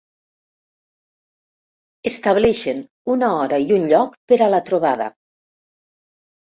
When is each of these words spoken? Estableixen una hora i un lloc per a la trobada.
Estableixen 2.11 2.81
una 3.17 3.31
hora 3.43 3.63
i 3.67 3.71
un 3.79 3.89
lloc 3.95 4.21
per 4.33 4.43
a 4.49 4.53
la 4.57 4.67
trobada. 4.73 5.13